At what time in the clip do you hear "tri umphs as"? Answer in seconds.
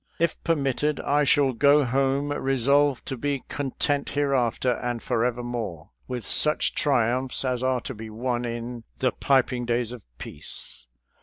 6.73-7.61